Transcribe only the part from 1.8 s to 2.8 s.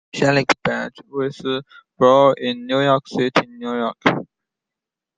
born in